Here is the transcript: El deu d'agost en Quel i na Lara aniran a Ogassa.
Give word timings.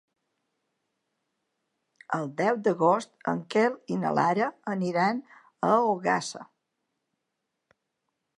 El 2.19 2.25
deu 2.39 2.57
d'agost 2.69 3.13
en 3.33 3.43
Quel 3.57 3.77
i 3.97 4.01
na 4.05 4.15
Lara 4.21 4.49
aniran 4.75 5.23
a 5.69 5.71
Ogassa. 5.93 6.45